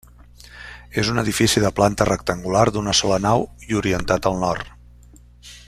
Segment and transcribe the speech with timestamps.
[1.01, 4.77] És un edifici de planta rectangular d'una sola nau i orientat al nord.